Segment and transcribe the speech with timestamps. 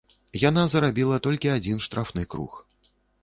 [0.43, 2.59] Яна зарабіла толькі адзін штрафны круг.